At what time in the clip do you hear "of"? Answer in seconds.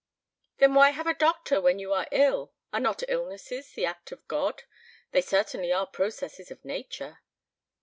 4.11-4.27, 6.49-6.65